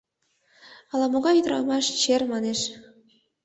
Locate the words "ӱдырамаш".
1.39-1.85